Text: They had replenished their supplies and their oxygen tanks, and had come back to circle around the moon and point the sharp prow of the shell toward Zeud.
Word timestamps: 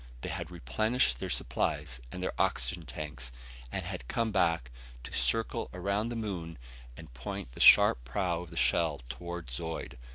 They 0.21 0.29
had 0.29 0.49
replenished 0.49 1.19
their 1.19 1.29
supplies 1.29 2.01
and 2.11 2.23
their 2.23 2.33
oxygen 2.41 2.87
tanks, 2.87 3.31
and 3.71 3.85
had 3.85 4.07
come 4.07 4.31
back 4.31 4.71
to 5.03 5.13
circle 5.13 5.69
around 5.75 6.09
the 6.09 6.15
moon 6.15 6.57
and 6.97 7.13
point 7.13 7.51
the 7.51 7.59
sharp 7.59 8.03
prow 8.03 8.41
of 8.41 8.49
the 8.49 8.57
shell 8.57 9.01
toward 9.09 9.51
Zeud. 9.51 9.99